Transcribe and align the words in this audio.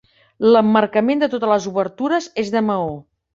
L'emmarcament 0.53 1.21
de 1.23 1.29
totes 1.33 1.51
les 1.51 1.67
obertures 1.73 2.31
és 2.45 2.51
de 2.57 2.65
maó. 2.73 2.91